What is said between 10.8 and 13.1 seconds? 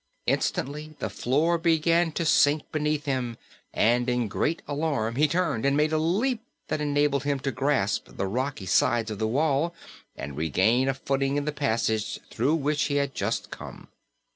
a footing in the passage through which he